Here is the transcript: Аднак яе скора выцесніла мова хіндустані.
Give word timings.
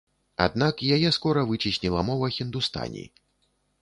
Аднак 0.45 0.81
яе 0.95 1.11
скора 1.17 1.43
выцесніла 1.51 2.01
мова 2.11 2.31
хіндустані. 2.39 3.05